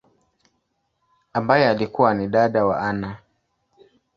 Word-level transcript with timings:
ambaye 1.33 1.67
alikua 1.69 2.13
ni 2.13 2.27
dada 2.27 2.65
wa 2.65 2.81
Anna. 2.81 3.17